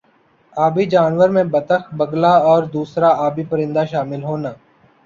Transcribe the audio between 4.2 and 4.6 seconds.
ہونا